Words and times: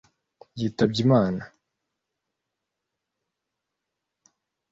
yitabye 0.59 0.99
Imana 1.05 1.41